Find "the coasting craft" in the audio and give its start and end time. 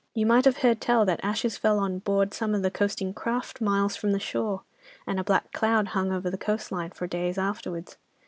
2.63-3.61